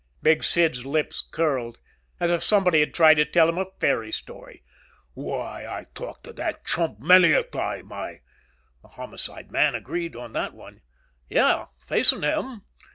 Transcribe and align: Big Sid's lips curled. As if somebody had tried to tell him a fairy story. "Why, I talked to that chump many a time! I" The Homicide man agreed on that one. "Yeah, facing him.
Big 0.23 0.43
Sid's 0.43 0.83
lips 0.83 1.21
curled. 1.29 1.77
As 2.19 2.31
if 2.31 2.43
somebody 2.43 2.79
had 2.79 2.91
tried 2.91 3.17
to 3.17 3.25
tell 3.25 3.47
him 3.47 3.59
a 3.59 3.67
fairy 3.79 4.11
story. 4.11 4.63
"Why, 5.13 5.63
I 5.67 5.85
talked 5.93 6.23
to 6.23 6.33
that 6.33 6.65
chump 6.65 6.99
many 6.99 7.33
a 7.33 7.43
time! 7.43 7.93
I" 7.93 8.21
The 8.81 8.87
Homicide 8.87 9.51
man 9.51 9.75
agreed 9.75 10.15
on 10.15 10.33
that 10.33 10.55
one. 10.55 10.81
"Yeah, 11.29 11.67
facing 11.85 12.23
him. 12.23 12.63